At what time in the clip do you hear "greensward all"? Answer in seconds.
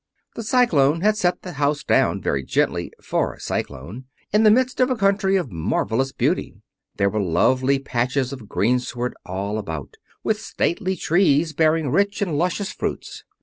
8.49-9.59